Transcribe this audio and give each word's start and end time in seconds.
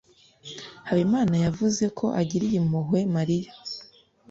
Habimana 0.87 1.35
yavuze 1.45 1.83
ko 1.97 2.05
agiriye 2.21 2.55
impuhwe 2.61 2.99
Mariya. 3.15 3.51